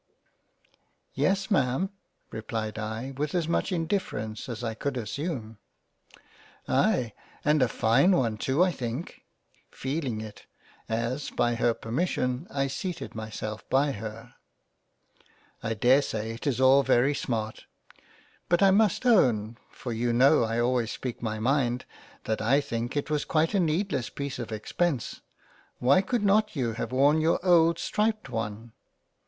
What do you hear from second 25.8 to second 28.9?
could not you have worn your old striped one